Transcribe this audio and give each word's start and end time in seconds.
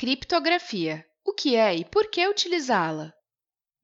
Criptografia. 0.00 1.04
O 1.22 1.34
que 1.34 1.56
é 1.56 1.76
e 1.76 1.84
por 1.84 2.06
que 2.06 2.26
utilizá-la? 2.26 3.12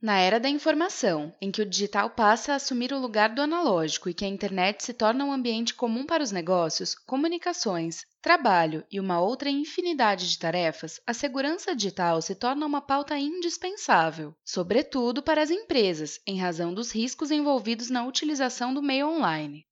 Na 0.01 0.19
era 0.19 0.41
da 0.41 0.49
informação, 0.49 1.31
em 1.43 1.51
que 1.51 1.61
o 1.61 1.67
digital 1.67 2.09
passa 2.09 2.55
a 2.55 2.57
assumir 2.57 2.91
o 2.91 2.99
lugar 2.99 3.35
do 3.35 3.43
analógico 3.43 4.09
e 4.09 4.15
que 4.15 4.25
a 4.25 4.29
internet 4.29 4.83
se 4.83 4.95
torna 4.95 5.27
um 5.27 5.31
ambiente 5.31 5.75
comum 5.75 6.07
para 6.07 6.23
os 6.23 6.33
negócios, 6.33 6.95
comunicações, 6.95 8.07
trabalho 8.23 8.83
e 8.91 8.99
uma 8.99 9.21
outra 9.21 9.51
infinidade 9.51 10.31
de 10.31 10.39
tarefas, 10.39 10.99
a 11.07 11.13
segurança 11.13 11.77
digital 11.77 12.23
se 12.23 12.35
torna 12.35 12.65
uma 12.65 12.81
pauta 12.81 13.19
indispensável, 13.19 14.35
sobretudo 14.43 15.23
para 15.23 15.43
as 15.43 15.51
empresas, 15.51 16.19
em 16.27 16.39
razão 16.39 16.73
dos 16.73 16.93
riscos 16.93 17.31
envolvidos 17.31 17.91
na 17.91 18.07
utilização 18.07 18.73
do 18.73 18.81
meio 18.81 19.07
online. 19.07 19.66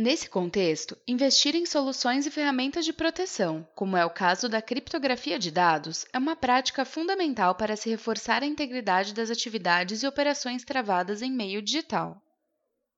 Nesse 0.00 0.30
contexto, 0.30 0.96
investir 1.08 1.56
em 1.56 1.66
soluções 1.66 2.24
e 2.24 2.30
ferramentas 2.30 2.84
de 2.84 2.92
proteção, 2.92 3.66
como 3.74 3.96
é 3.96 4.04
o 4.04 4.10
caso 4.10 4.48
da 4.48 4.62
criptografia 4.62 5.40
de 5.40 5.50
dados, 5.50 6.06
é 6.12 6.18
uma 6.18 6.36
prática 6.36 6.84
fundamental 6.84 7.56
para 7.56 7.74
se 7.74 7.90
reforçar 7.90 8.44
a 8.44 8.46
integridade 8.46 9.12
das 9.12 9.28
atividades 9.28 10.04
e 10.04 10.06
operações 10.06 10.62
travadas 10.62 11.20
em 11.20 11.32
meio 11.32 11.60
digital. 11.60 12.22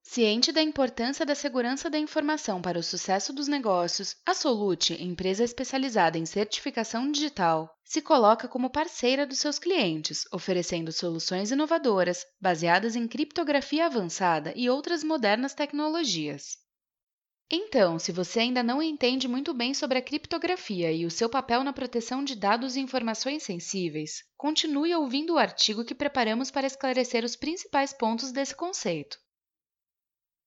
Ciente 0.03 0.53
da 0.53 0.61
importância 0.61 1.25
da 1.25 1.35
segurança 1.35 1.89
da 1.89 1.99
informação 1.99 2.61
para 2.61 2.79
o 2.79 2.83
sucesso 2.83 3.33
dos 3.33 3.49
negócios, 3.49 4.17
a 4.27 4.35
Solute, 4.35 5.03
empresa 5.03 5.43
especializada 5.43 6.19
em 6.19 6.27
certificação 6.27 7.11
digital, 7.11 7.75
se 7.83 8.03
coloca 8.03 8.47
como 8.47 8.69
parceira 8.69 9.27
dos 9.27 9.39
seus 9.39 9.59
clientes, 9.59 10.27
oferecendo 10.31 10.93
soluções 10.93 11.51
inovadoras 11.51 12.27
baseadas 12.39 12.95
em 12.95 13.09
criptografia 13.09 13.87
avançada 13.87 14.53
e 14.55 14.69
outras 14.69 15.03
modernas 15.03 15.55
tecnologias. 15.55 16.61
Então, 17.53 17.99
se 17.99 18.13
você 18.13 18.39
ainda 18.39 18.63
não 18.63 18.81
entende 18.81 19.27
muito 19.27 19.53
bem 19.53 19.75
sobre 19.75 19.99
a 19.99 20.03
criptografia 20.03 20.93
e 20.93 21.05
o 21.05 21.11
seu 21.11 21.29
papel 21.29 21.65
na 21.65 21.73
proteção 21.73 22.23
de 22.23 22.37
dados 22.37 22.77
e 22.77 22.81
informações 22.81 23.43
sensíveis, 23.43 24.23
continue 24.37 24.95
ouvindo 24.95 25.35
o 25.35 25.39
artigo 25.39 25.85
que 25.85 25.95
preparamos 25.95 26.49
para 26.51 26.69
esclarecer 26.69 27.25
os 27.25 27.35
principais 27.35 27.93
pontos 27.93 28.31
desse 28.31 28.55
conceito. 28.55 29.19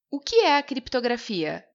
O 0.10 0.18
que 0.18 0.38
é 0.38 0.56
a 0.56 0.64
criptografia? 0.64 1.68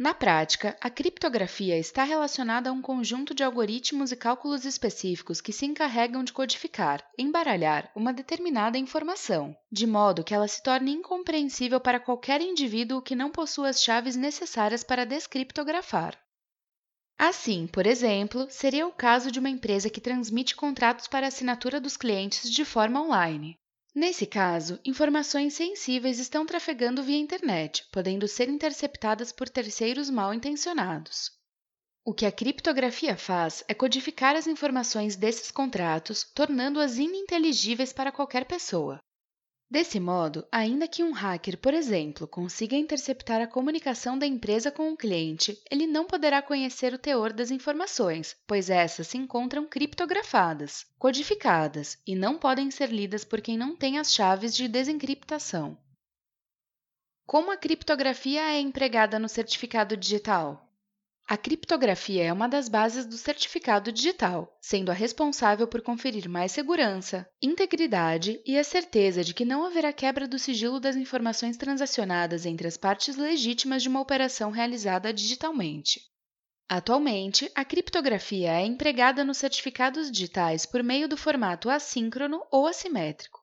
Na 0.00 0.14
prática, 0.14 0.78
a 0.80 0.88
criptografia 0.88 1.76
está 1.76 2.04
relacionada 2.04 2.70
a 2.70 2.72
um 2.72 2.80
conjunto 2.80 3.34
de 3.34 3.42
algoritmos 3.44 4.10
e 4.10 4.16
cálculos 4.16 4.64
específicos 4.64 5.42
que 5.42 5.52
se 5.52 5.66
encarregam 5.66 6.24
de 6.24 6.32
codificar, 6.32 7.06
embaralhar 7.18 7.92
uma 7.94 8.10
determinada 8.10 8.78
informação, 8.78 9.54
de 9.70 9.86
modo 9.86 10.24
que 10.24 10.32
ela 10.32 10.48
se 10.48 10.62
torne 10.62 10.90
incompreensível 10.90 11.78
para 11.78 12.00
qualquer 12.00 12.40
indivíduo 12.40 13.02
que 13.02 13.14
não 13.14 13.30
possua 13.30 13.68
as 13.68 13.82
chaves 13.82 14.16
necessárias 14.16 14.82
para 14.82 15.04
descriptografar. 15.04 16.18
Assim, 17.18 17.66
por 17.66 17.86
exemplo, 17.86 18.46
seria 18.48 18.86
o 18.86 18.92
caso 18.92 19.30
de 19.30 19.38
uma 19.38 19.50
empresa 19.50 19.90
que 19.90 20.00
transmite 20.00 20.56
contratos 20.56 21.08
para 21.08 21.26
assinatura 21.26 21.78
dos 21.78 21.98
clientes 21.98 22.50
de 22.50 22.64
forma 22.64 23.02
online. 23.02 23.59
Nesse 23.94 24.24
caso, 24.24 24.78
informações 24.84 25.54
sensíveis 25.54 26.20
estão 26.20 26.46
trafegando 26.46 27.02
via 27.02 27.16
internet, 27.16 27.84
podendo 27.90 28.28
ser 28.28 28.48
interceptadas 28.48 29.32
por 29.32 29.48
terceiros 29.48 30.08
mal 30.08 30.32
intencionados. 30.32 31.32
O 32.04 32.14
que 32.14 32.24
a 32.24 32.32
criptografia 32.32 33.16
faz 33.16 33.64
é 33.66 33.74
codificar 33.74 34.36
as 34.36 34.46
informações 34.46 35.16
desses 35.16 35.50
contratos, 35.50 36.24
tornando-as 36.34 36.98
ininteligíveis 36.98 37.92
para 37.92 38.12
qualquer 38.12 38.44
pessoa. 38.46 39.00
Desse 39.70 40.00
modo, 40.00 40.44
ainda 40.50 40.88
que 40.88 41.04
um 41.04 41.12
hacker, 41.12 41.56
por 41.56 41.72
exemplo, 41.72 42.26
consiga 42.26 42.74
interceptar 42.74 43.40
a 43.40 43.46
comunicação 43.46 44.18
da 44.18 44.26
empresa 44.26 44.68
com 44.68 44.90
o 44.90 44.96
cliente, 44.96 45.62
ele 45.70 45.86
não 45.86 46.04
poderá 46.04 46.42
conhecer 46.42 46.92
o 46.92 46.98
teor 46.98 47.32
das 47.32 47.52
informações, 47.52 48.36
pois 48.48 48.68
essas 48.68 49.06
se 49.06 49.16
encontram 49.16 49.64
criptografadas, 49.64 50.84
codificadas 50.98 51.96
e 52.04 52.16
não 52.16 52.36
podem 52.36 52.68
ser 52.68 52.90
lidas 52.90 53.24
por 53.24 53.40
quem 53.40 53.56
não 53.56 53.76
tem 53.76 53.96
as 53.96 54.12
chaves 54.12 54.56
de 54.56 54.66
desencriptação. 54.66 55.78
Como 57.24 57.52
a 57.52 57.56
criptografia 57.56 58.42
é 58.42 58.58
empregada 58.58 59.20
no 59.20 59.28
certificado 59.28 59.96
digital? 59.96 60.68
A 61.30 61.36
criptografia 61.36 62.24
é 62.24 62.32
uma 62.32 62.48
das 62.48 62.68
bases 62.68 63.06
do 63.06 63.16
certificado 63.16 63.92
digital, 63.92 64.52
sendo 64.60 64.90
a 64.90 64.92
responsável 64.92 65.68
por 65.68 65.80
conferir 65.80 66.28
mais 66.28 66.50
segurança, 66.50 67.24
integridade 67.40 68.42
e 68.44 68.58
a 68.58 68.64
certeza 68.64 69.22
de 69.22 69.32
que 69.32 69.44
não 69.44 69.64
haverá 69.64 69.92
quebra 69.92 70.26
do 70.26 70.40
sigilo 70.40 70.80
das 70.80 70.96
informações 70.96 71.56
transacionadas 71.56 72.46
entre 72.46 72.66
as 72.66 72.76
partes 72.76 73.16
legítimas 73.16 73.80
de 73.80 73.88
uma 73.88 74.00
operação 74.00 74.50
realizada 74.50 75.12
digitalmente. 75.12 76.00
Atualmente, 76.68 77.48
a 77.54 77.64
criptografia 77.64 78.50
é 78.50 78.66
empregada 78.66 79.22
nos 79.22 79.36
certificados 79.36 80.10
digitais 80.10 80.66
por 80.66 80.82
meio 80.82 81.06
do 81.06 81.16
formato 81.16 81.70
assíncrono 81.70 82.42
ou 82.50 82.66
assimétrico. 82.66 83.38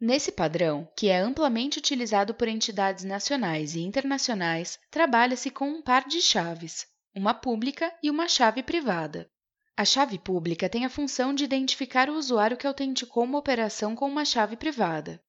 Nesse 0.00 0.32
padrão, 0.32 0.90
que 0.96 1.08
é 1.08 1.18
amplamente 1.18 1.78
utilizado 1.78 2.32
por 2.32 2.48
entidades 2.48 3.04
nacionais 3.04 3.74
e 3.74 3.80
internacionais, 3.80 4.78
trabalha-se 4.90 5.50
com 5.50 5.68
um 5.68 5.82
par 5.82 6.08
de 6.08 6.22
chaves, 6.22 6.86
uma 7.18 7.34
pública 7.34 7.92
e 8.02 8.10
uma 8.10 8.28
chave 8.28 8.62
privada. 8.62 9.28
A 9.76 9.84
chave 9.84 10.18
pública 10.18 10.68
tem 10.68 10.84
a 10.84 10.90
função 10.90 11.34
de 11.34 11.44
identificar 11.44 12.08
o 12.08 12.14
usuário 12.14 12.56
que 12.56 12.66
autenticou 12.66 13.24
uma 13.24 13.38
operação 13.38 13.94
com 13.94 14.08
uma 14.08 14.24
chave 14.24 14.56
privada. 14.56 15.20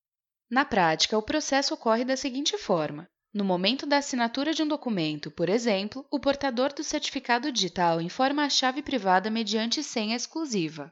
Na 0.50 0.64
prática, 0.64 1.18
o 1.18 1.22
processo 1.22 1.74
ocorre 1.74 2.06
da 2.06 2.16
seguinte 2.16 2.58
forma: 2.58 3.08
no 3.34 3.44
momento 3.44 3.86
da 3.86 3.98
assinatura 3.98 4.54
de 4.54 4.64
um 4.64 4.68
documento, 4.68 5.30
por 5.30 5.50
exemplo, 5.50 6.06
o 6.10 6.20
portador 6.20 6.74
do 6.74 6.84
certificado 6.84 7.52
digital 7.52 8.02
informa 8.02 8.44
a 8.44 8.50
chave 8.50 8.82
privada 8.82 9.30
mediante 9.30 9.84
senha 9.84 10.16
exclusiva. 10.16 10.92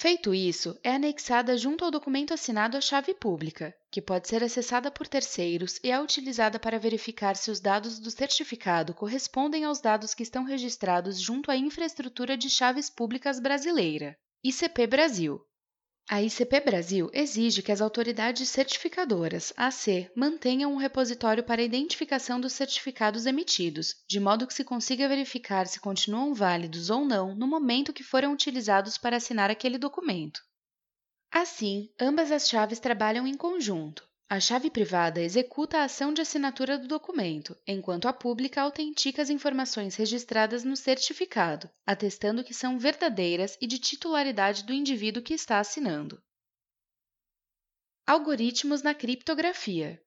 Feito 0.00 0.32
isso, 0.32 0.80
é 0.82 0.94
anexada 0.94 1.58
junto 1.58 1.84
ao 1.84 1.90
documento 1.90 2.32
assinado 2.32 2.74
a 2.74 2.80
chave 2.80 3.12
pública, 3.12 3.76
que 3.90 4.00
pode 4.00 4.28
ser 4.28 4.42
acessada 4.42 4.90
por 4.90 5.06
terceiros 5.06 5.78
e 5.84 5.90
é 5.90 6.00
utilizada 6.00 6.58
para 6.58 6.78
verificar 6.78 7.36
se 7.36 7.50
os 7.50 7.60
dados 7.60 7.98
do 7.98 8.10
certificado 8.10 8.94
correspondem 8.94 9.62
aos 9.62 9.78
dados 9.78 10.14
que 10.14 10.22
estão 10.22 10.42
registrados 10.42 11.20
junto 11.20 11.50
à 11.50 11.56
infraestrutura 11.58 12.34
de 12.34 12.48
chaves 12.48 12.88
públicas 12.88 13.38
brasileira, 13.38 14.16
ICP 14.42 14.86
Brasil, 14.86 15.38
a 16.12 16.20
ICP 16.20 16.58
Brasil 16.58 17.08
exige 17.12 17.62
que 17.62 17.70
as 17.70 17.80
autoridades 17.80 18.48
certificadoras, 18.48 19.52
AC, 19.56 20.10
mantenham 20.12 20.72
um 20.72 20.76
repositório 20.76 21.44
para 21.44 21.62
identificação 21.62 22.40
dos 22.40 22.52
certificados 22.52 23.26
emitidos, 23.26 23.94
de 24.08 24.18
modo 24.18 24.44
que 24.44 24.52
se 24.52 24.64
consiga 24.64 25.08
verificar 25.08 25.68
se 25.68 25.78
continuam 25.78 26.34
válidos 26.34 26.90
ou 26.90 27.04
não 27.04 27.32
no 27.36 27.46
momento 27.46 27.92
que 27.92 28.02
foram 28.02 28.32
utilizados 28.32 28.98
para 28.98 29.18
assinar 29.18 29.52
aquele 29.52 29.78
documento. 29.78 30.40
Assim, 31.30 31.88
ambas 32.00 32.32
as 32.32 32.48
chaves 32.48 32.80
trabalham 32.80 33.24
em 33.24 33.36
conjunto. 33.36 34.09
A 34.32 34.38
chave 34.38 34.70
privada 34.70 35.20
executa 35.20 35.78
a 35.78 35.82
ação 35.82 36.14
de 36.14 36.20
assinatura 36.20 36.78
do 36.78 36.86
documento, 36.86 37.58
enquanto 37.66 38.06
a 38.06 38.12
pública 38.12 38.62
autentica 38.62 39.20
as 39.20 39.28
informações 39.28 39.96
registradas 39.96 40.62
no 40.62 40.76
certificado, 40.76 41.68
atestando 41.84 42.44
que 42.44 42.54
são 42.54 42.78
verdadeiras 42.78 43.58
e 43.60 43.66
de 43.66 43.76
titularidade 43.80 44.62
do 44.62 44.72
indivíduo 44.72 45.20
que 45.20 45.34
está 45.34 45.58
assinando. 45.58 46.22
Algoritmos 48.06 48.82
na 48.82 48.94
criptografia. 48.94 50.00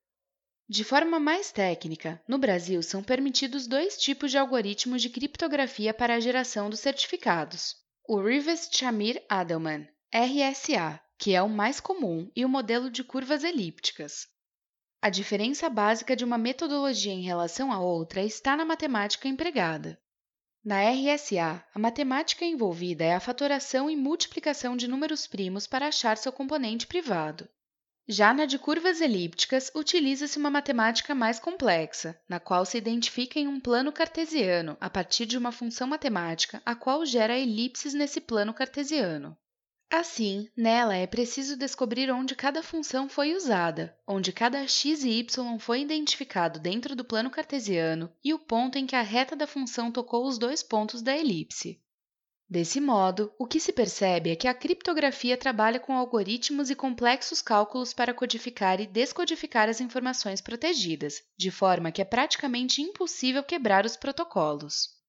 De 0.66 0.84
forma 0.84 1.20
mais 1.20 1.52
técnica, 1.52 2.18
no 2.26 2.38
Brasil 2.38 2.82
são 2.82 3.02
permitidos 3.02 3.66
dois 3.66 3.98
tipos 3.98 4.30
de 4.30 4.38
algoritmos 4.38 5.02
de 5.02 5.10
criptografia 5.10 5.92
para 5.92 6.14
a 6.14 6.20
geração 6.20 6.70
dos 6.70 6.80
certificados: 6.80 7.76
o 8.08 8.18
Rivest-Shamir-Adelman, 8.18 9.86
RSA, 10.10 11.03
que 11.18 11.34
é 11.34 11.42
o 11.42 11.48
mais 11.48 11.80
comum, 11.80 12.30
e 12.34 12.44
o 12.44 12.48
modelo 12.48 12.90
de 12.90 13.04
curvas 13.04 13.44
elípticas. 13.44 14.26
A 15.00 15.10
diferença 15.10 15.68
básica 15.68 16.16
de 16.16 16.24
uma 16.24 16.38
metodologia 16.38 17.12
em 17.12 17.22
relação 17.22 17.72
à 17.72 17.78
outra 17.78 18.22
está 18.22 18.56
na 18.56 18.64
matemática 18.64 19.28
empregada. 19.28 20.00
Na 20.64 20.80
RSA, 20.80 21.62
a 21.74 21.78
matemática 21.78 22.42
envolvida 22.42 23.04
é 23.04 23.14
a 23.14 23.20
fatoração 23.20 23.90
e 23.90 23.96
multiplicação 23.96 24.74
de 24.74 24.88
números 24.88 25.26
primos 25.26 25.66
para 25.66 25.88
achar 25.88 26.16
seu 26.16 26.32
componente 26.32 26.86
privado. 26.86 27.46
Já 28.08 28.32
na 28.32 28.46
de 28.46 28.58
curvas 28.58 29.00
elípticas, 29.02 29.70
utiliza-se 29.74 30.38
uma 30.38 30.50
matemática 30.50 31.14
mais 31.14 31.38
complexa, 31.38 32.18
na 32.28 32.40
qual 32.40 32.64
se 32.64 32.78
identifica 32.78 33.38
em 33.38 33.46
um 33.46 33.60
plano 33.60 33.92
cartesiano 33.92 34.76
a 34.80 34.88
partir 34.88 35.26
de 35.26 35.36
uma 35.36 35.52
função 35.52 35.86
matemática 35.86 36.62
a 36.64 36.74
qual 36.74 37.04
gera 37.04 37.38
elipses 37.38 37.92
nesse 37.92 38.20
plano 38.20 38.54
cartesiano. 38.54 39.36
Assim, 39.90 40.48
nela 40.56 40.96
é 40.96 41.06
preciso 41.06 41.56
descobrir 41.56 42.10
onde 42.10 42.34
cada 42.34 42.62
função 42.62 43.08
foi 43.08 43.34
usada, 43.34 43.96
onde 44.06 44.32
cada 44.32 44.66
x 44.66 45.04
e 45.04 45.20
y 45.20 45.58
foi 45.58 45.82
identificado 45.82 46.58
dentro 46.58 46.96
do 46.96 47.04
plano 47.04 47.30
cartesiano 47.30 48.12
e 48.22 48.34
o 48.34 48.38
ponto 48.38 48.76
em 48.76 48.86
que 48.86 48.96
a 48.96 49.02
reta 49.02 49.36
da 49.36 49.46
função 49.46 49.92
tocou 49.92 50.26
os 50.26 50.36
dois 50.36 50.62
pontos 50.62 51.00
da 51.00 51.16
elipse. 51.16 51.80
Desse 52.48 52.80
modo, 52.80 53.32
o 53.38 53.46
que 53.46 53.58
se 53.58 53.72
percebe 53.72 54.30
é 54.30 54.36
que 54.36 54.46
a 54.46 54.54
criptografia 54.54 55.36
trabalha 55.36 55.80
com 55.80 55.96
algoritmos 55.96 56.70
e 56.70 56.74
complexos 56.74 57.40
cálculos 57.40 57.94
para 57.94 58.12
codificar 58.12 58.80
e 58.80 58.86
descodificar 58.86 59.68
as 59.68 59.80
informações 59.80 60.40
protegidas, 60.40 61.22
de 61.36 61.50
forma 61.50 61.90
que 61.90 62.02
é 62.02 62.04
praticamente 62.04 62.82
impossível 62.82 63.42
quebrar 63.42 63.86
os 63.86 63.96
protocolos. 63.96 65.03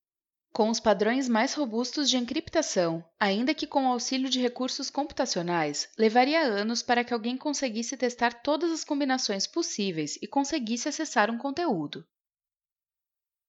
Com 0.56 0.70
os 0.70 0.80
padrões 0.80 1.28
mais 1.28 1.54
robustos 1.54 2.10
de 2.10 2.16
encriptação, 2.16 3.04
ainda 3.20 3.54
que 3.54 3.68
com 3.68 3.90
auxílio 3.90 4.30
de 4.30 4.40
recursos 4.40 4.90
computacionais, 4.90 5.90
levaria 5.98 6.40
anos 6.44 6.82
para 6.82 7.04
que 7.04 7.14
alguém 7.14 7.36
conseguisse 7.36 7.98
testar 7.98 8.42
todas 8.42 8.72
as 8.72 8.82
combinações 8.82 9.46
possíveis 9.46 10.18
e 10.22 10.28
conseguisse 10.28 10.88
acessar 10.88 11.30
um 11.30 11.38
conteúdo. 11.38 12.08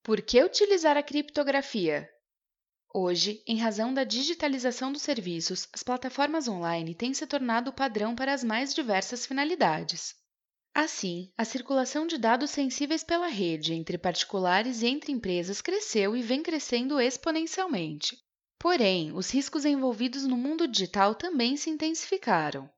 Por 0.03 0.21
que 0.21 0.43
utilizar 0.43 0.97
a 0.97 1.03
criptografia? 1.03 2.11
Hoje, 2.93 3.41
em 3.47 3.57
razão 3.57 3.95
da 3.95 4.03
digitalização 4.03 4.91
dos 4.91 5.03
serviços, 5.03 5.69
as 5.73 5.85
plataformas 5.85 6.49
online 6.49 6.93
têm 6.93 7.15
se 7.15 7.25
tornado 7.25 7.71
o 7.71 7.73
padrão 7.73 8.17
para 8.17 8.35
as 8.35 8.43
mais 8.43 8.75
diversas 8.75 9.25
finalidades. 9.25 10.26
Assim, 10.79 11.33
a 11.39 11.45
circulação 11.47 12.07
de 12.07 12.19
dados 12.19 12.51
sensíveis 12.51 13.03
pela 13.03 13.29
rede 13.29 13.73
entre 13.73 13.97
particulares 13.97 14.83
e 14.83 14.87
entre 14.87 15.11
empresas 15.11 15.63
cresceu 15.63 16.15
e 16.15 16.21
vem 16.21 16.43
crescendo 16.43 17.01
exponencialmente. 17.01 18.19
Porém, 18.59 19.11
os 19.15 19.31
riscos 19.31 19.65
envolvidos 19.65 20.25
no 20.25 20.37
mundo 20.37 20.69
digital 20.69 21.15
também 21.15 21.57
se 21.57 21.71
intensificaram. 21.71 22.69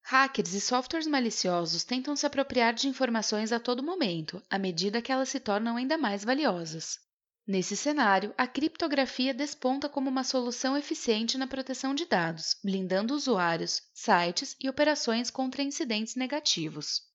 Hackers 0.00 0.54
e 0.54 0.62
softwares 0.62 1.06
maliciosos 1.06 1.84
tentam 1.84 2.16
se 2.16 2.24
apropriar 2.24 2.72
de 2.72 2.88
informações 2.88 3.52
a 3.52 3.60
todo 3.60 3.82
momento, 3.82 4.42
à 4.48 4.58
medida 4.58 5.02
que 5.02 5.12
elas 5.12 5.28
se 5.28 5.38
tornam 5.38 5.76
ainda 5.76 5.98
mais 5.98 6.24
valiosas. 6.24 6.98
Nesse 7.46 7.76
cenário, 7.76 8.32
a 8.38 8.46
criptografia 8.46 9.34
desponta 9.34 9.90
como 9.90 10.08
uma 10.08 10.24
solução 10.24 10.74
eficiente 10.74 11.36
na 11.36 11.46
proteção 11.46 11.94
de 11.94 12.06
dados, 12.06 12.56
blindando 12.64 13.14
usuários, 13.14 13.82
sites 13.92 14.56
e 14.58 14.70
operações 14.70 15.30
contra 15.30 15.62
incidentes 15.62 16.16
negativos. 16.16 17.11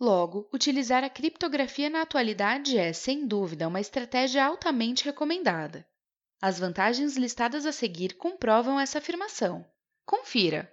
Logo, 0.00 0.48
utilizar 0.52 1.04
a 1.04 1.08
criptografia 1.08 1.88
na 1.88 2.02
atualidade 2.02 2.76
é, 2.76 2.92
sem 2.92 3.26
dúvida, 3.26 3.68
uma 3.68 3.80
estratégia 3.80 4.44
altamente 4.44 5.04
recomendada. 5.04 5.86
As 6.42 6.58
vantagens 6.58 7.16
listadas 7.16 7.64
a 7.64 7.72
seguir 7.72 8.14
comprovam 8.14 8.78
essa 8.78 8.98
afirmação. 8.98 9.64
Confira! 10.04 10.70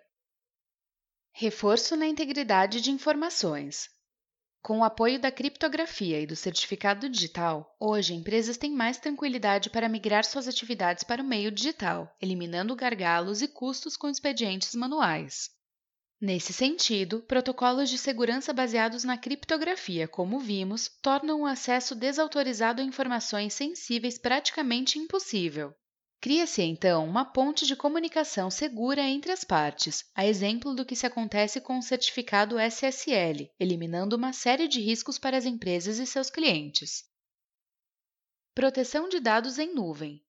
Reforço 1.32 1.96
na 1.96 2.08
integridade 2.08 2.82
de 2.82 2.92
informações. 2.92 3.90
Com 4.62 4.80
o 4.80 4.84
apoio 4.84 5.20
da 5.20 5.32
criptografia 5.32 6.20
e 6.20 6.28
do 6.28 6.36
certificado 6.36 7.08
digital, 7.08 7.76
hoje 7.80 8.14
empresas 8.14 8.58
têm 8.58 8.72
mais 8.72 8.98
tranquilidade 8.98 9.70
para 9.70 9.88
migrar 9.88 10.26
suas 10.26 10.48
atividades 10.48 11.04
para 11.04 11.24
o 11.24 11.26
meio 11.26 11.52
digital, 11.52 12.14
eliminando 12.22 12.76
gargalos 12.76 13.42
e 13.42 13.48
custos 13.48 13.96
com 13.96 14.10
expedientes 14.10 14.76
manuais. 14.76 15.50
Nesse 16.22 16.54
sentido, 16.54 17.22
protocolos 17.22 17.90
de 17.90 17.98
segurança 17.98 18.54
baseados 18.54 19.04
na 19.04 19.18
criptografia, 19.18 20.08
como 20.08 20.38
vimos, 20.38 20.88
tornam 21.02 21.42
o 21.42 21.46
acesso 21.48 21.96
desautorizado 21.96 22.80
a 22.80 22.86
informações 22.86 23.56
sensíveis 23.56 24.20
praticamente 24.20 25.00
impossível. 25.00 25.74
Cria-se 26.22 26.62
então 26.62 27.08
uma 27.08 27.26
ponte 27.26 27.66
de 27.66 27.76
comunicação 27.76 28.52
segura 28.52 29.02
entre 29.02 29.32
as 29.32 29.44
partes, 29.44 30.06
a 30.14 30.24
exemplo 30.24 30.76
do 30.76 30.86
que 30.86 30.96
se 30.96 31.08
acontece 31.08 31.60
com 31.60 31.80
o 31.80 31.82
certificado 31.82 32.60
SSL, 32.60 33.50
eliminando 33.60 34.16
uma 34.16 34.32
série 34.32 34.68
de 34.68 34.80
riscos 34.80 35.18
para 35.18 35.36
as 35.36 35.46
empresas 35.46 35.98
e 35.98 36.06
seus 36.06 36.30
clientes. 36.30 37.04
Proteção 38.54 39.10
de 39.10 39.20
dados 39.20 39.58
em 39.58 39.74
nuvem. 39.74 40.24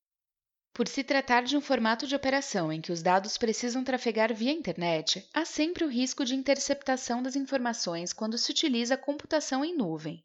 Por 0.75 0.89
se 0.89 1.05
tratar 1.05 1.43
de 1.43 1.55
um 1.55 1.61
formato 1.61 2.07
de 2.07 2.17
operação 2.17 2.73
em 2.73 2.81
que 2.81 2.91
os 2.91 3.03
dados 3.03 3.37
precisam 3.37 3.85
trafegar 3.85 4.33
via 4.33 4.51
internet, 4.51 5.29
há 5.35 5.45
sempre 5.45 5.85
o 5.85 5.89
risco 5.89 6.25
de 6.25 6.35
interceptação 6.35 7.23
das 7.23 7.37
informações 7.37 8.13
quando 8.13 8.39
se 8.39 8.51
utiliza 8.51 8.97
computação 8.97 9.63
em 9.63 9.77
nuvem. 9.77 10.25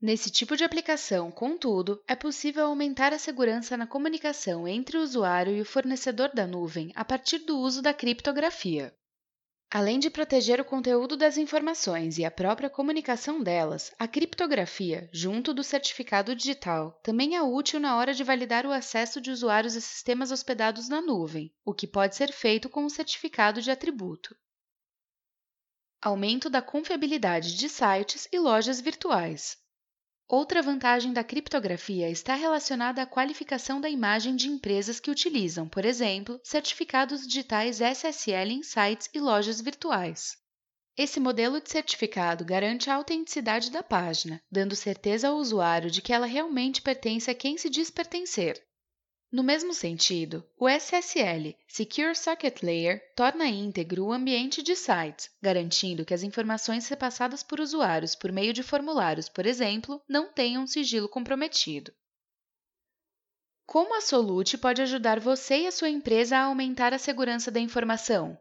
Nesse 0.00 0.30
tipo 0.30 0.56
de 0.56 0.62
aplicação, 0.62 1.30
contudo, 1.30 2.02
é 2.06 2.14
possível 2.14 2.66
aumentar 2.66 3.14
a 3.14 3.18
segurança 3.18 3.76
na 3.78 3.86
comunicação 3.86 4.68
entre 4.68 4.98
o 4.98 5.02
usuário 5.02 5.56
e 5.56 5.60
o 5.62 5.64
fornecedor 5.64 6.30
da 6.34 6.46
nuvem 6.46 6.92
a 6.94 7.04
partir 7.04 7.38
do 7.38 7.58
uso 7.58 7.80
da 7.80 7.94
criptografia. 7.94 8.94
Além 9.70 9.98
de 9.98 10.08
proteger 10.08 10.58
o 10.62 10.64
conteúdo 10.64 11.14
das 11.14 11.36
informações 11.36 12.16
e 12.16 12.24
a 12.24 12.30
própria 12.30 12.70
comunicação 12.70 13.42
delas, 13.42 13.92
a 13.98 14.08
criptografia, 14.08 15.10
junto 15.12 15.52
do 15.52 15.62
certificado 15.62 16.34
digital, 16.34 16.98
também 17.02 17.36
é 17.36 17.42
útil 17.42 17.78
na 17.78 17.94
hora 17.98 18.14
de 18.14 18.24
validar 18.24 18.64
o 18.64 18.72
acesso 18.72 19.20
de 19.20 19.30
usuários 19.30 19.76
a 19.76 19.80
sistemas 19.82 20.32
hospedados 20.32 20.88
na 20.88 21.02
nuvem, 21.02 21.54
o 21.66 21.74
que 21.74 21.86
pode 21.86 22.16
ser 22.16 22.32
feito 22.32 22.70
com 22.70 22.86
o 22.86 22.90
certificado 22.90 23.60
de 23.60 23.70
atributo. 23.70 24.34
Aumento 26.00 26.48
da 26.48 26.62
confiabilidade 26.62 27.54
de 27.54 27.68
sites 27.68 28.26
e 28.32 28.38
lojas 28.38 28.80
virtuais. 28.80 29.58
Outra 30.30 30.60
vantagem 30.60 31.10
da 31.10 31.24
criptografia 31.24 32.10
está 32.10 32.34
relacionada 32.34 33.00
à 33.00 33.06
qualificação 33.06 33.80
da 33.80 33.88
imagem 33.88 34.36
de 34.36 34.46
empresas 34.46 35.00
que 35.00 35.10
utilizam, 35.10 35.66
por 35.66 35.86
exemplo, 35.86 36.38
certificados 36.44 37.26
digitais 37.26 37.80
SSL 37.80 38.52
em 38.52 38.62
sites 38.62 39.08
e 39.14 39.20
lojas 39.20 39.58
virtuais. 39.58 40.36
Esse 40.98 41.18
modelo 41.18 41.62
de 41.62 41.70
certificado 41.70 42.44
garante 42.44 42.90
a 42.90 42.96
autenticidade 42.96 43.70
da 43.70 43.82
página, 43.82 44.38
dando 44.52 44.76
certeza 44.76 45.28
ao 45.28 45.36
usuário 45.36 45.90
de 45.90 46.02
que 46.02 46.12
ela 46.12 46.26
realmente 46.26 46.82
pertence 46.82 47.30
a 47.30 47.34
quem 47.34 47.56
se 47.56 47.70
diz 47.70 47.90
pertencer. 47.90 48.62
No 49.30 49.42
mesmo 49.42 49.74
sentido, 49.74 50.42
o 50.58 50.66
SSL, 50.66 51.54
Secure 51.68 52.14
Socket 52.14 52.62
Layer, 52.62 53.12
torna 53.14 53.46
íntegro 53.46 54.06
o 54.06 54.12
ambiente 54.12 54.62
de 54.62 54.74
sites, 54.74 55.30
garantindo 55.42 56.02
que 56.02 56.14
as 56.14 56.22
informações 56.22 56.88
repassadas 56.88 57.42
por 57.42 57.60
usuários 57.60 58.14
por 58.14 58.32
meio 58.32 58.54
de 58.54 58.62
formulários, 58.62 59.28
por 59.28 59.44
exemplo, 59.44 60.02
não 60.08 60.32
tenham 60.32 60.66
sigilo 60.66 61.10
comprometido. 61.10 61.92
Como 63.66 63.94
a 63.94 64.00
Solute 64.00 64.56
pode 64.56 64.80
ajudar 64.80 65.20
você 65.20 65.58
e 65.58 65.66
a 65.66 65.72
sua 65.72 65.90
empresa 65.90 66.38
a 66.38 66.44
aumentar 66.44 66.94
a 66.94 66.98
segurança 66.98 67.50
da 67.50 67.60
informação? 67.60 68.40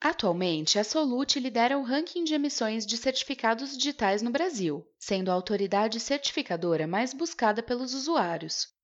Atualmente, 0.00 0.78
a 0.78 0.84
Solute 0.84 1.38
lidera 1.38 1.76
o 1.76 1.82
ranking 1.82 2.24
de 2.24 2.32
emissões 2.32 2.86
de 2.86 2.96
certificados 2.96 3.76
digitais 3.76 4.22
no 4.22 4.30
Brasil, 4.30 4.82
sendo 4.98 5.30
a 5.30 5.34
autoridade 5.34 6.00
certificadora 6.00 6.86
mais 6.86 7.12
buscada 7.12 7.62
pelos 7.62 7.92
usuários. 7.92 8.79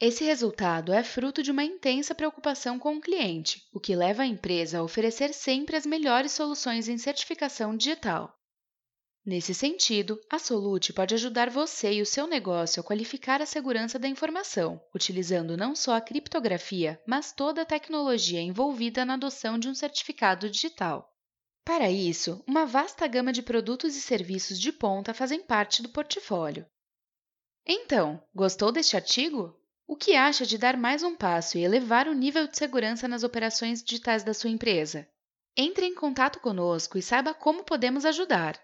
Esse 0.00 0.24
resultado 0.24 0.94
é 0.94 1.04
fruto 1.04 1.42
de 1.42 1.50
uma 1.50 1.62
intensa 1.62 2.14
preocupação 2.14 2.78
com 2.78 2.96
o 2.96 3.00
cliente, 3.02 3.68
o 3.70 3.78
que 3.78 3.94
leva 3.94 4.22
a 4.22 4.26
empresa 4.26 4.78
a 4.78 4.82
oferecer 4.82 5.34
sempre 5.34 5.76
as 5.76 5.84
melhores 5.84 6.32
soluções 6.32 6.88
em 6.88 6.96
certificação 6.96 7.76
digital. 7.76 8.34
Nesse 9.22 9.52
sentido, 9.52 10.18
a 10.30 10.38
Solute 10.38 10.94
pode 10.94 11.14
ajudar 11.14 11.50
você 11.50 11.92
e 11.92 12.00
o 12.00 12.06
seu 12.06 12.26
negócio 12.26 12.80
a 12.80 12.82
qualificar 12.82 13.42
a 13.42 13.46
segurança 13.46 13.98
da 13.98 14.08
informação, 14.08 14.80
utilizando 14.94 15.54
não 15.54 15.76
só 15.76 15.94
a 15.94 16.00
criptografia, 16.00 16.98
mas 17.06 17.30
toda 17.30 17.60
a 17.60 17.66
tecnologia 17.66 18.40
envolvida 18.40 19.04
na 19.04 19.14
adoção 19.14 19.58
de 19.58 19.68
um 19.68 19.74
certificado 19.74 20.48
digital. 20.48 21.14
Para 21.62 21.90
isso, 21.90 22.42
uma 22.46 22.64
vasta 22.64 23.06
gama 23.06 23.34
de 23.34 23.42
produtos 23.42 23.94
e 23.94 24.00
serviços 24.00 24.58
de 24.58 24.72
ponta 24.72 25.12
fazem 25.12 25.42
parte 25.42 25.82
do 25.82 25.90
portfólio. 25.90 26.64
Então, 27.66 28.26
gostou 28.34 28.72
deste 28.72 28.96
artigo? 28.96 29.59
O 29.90 29.96
que 29.96 30.14
acha 30.14 30.46
de 30.46 30.56
dar 30.56 30.76
mais 30.76 31.02
um 31.02 31.16
passo 31.16 31.58
e 31.58 31.64
elevar 31.64 32.06
o 32.06 32.14
nível 32.14 32.46
de 32.46 32.56
segurança 32.56 33.08
nas 33.08 33.24
operações 33.24 33.82
digitais 33.82 34.22
da 34.22 34.32
sua 34.32 34.48
empresa? 34.48 35.04
Entre 35.56 35.84
em 35.84 35.96
contato 35.96 36.38
conosco 36.38 36.96
e 36.96 37.02
saiba 37.02 37.34
como 37.34 37.64
podemos 37.64 38.04
ajudar. 38.04 38.54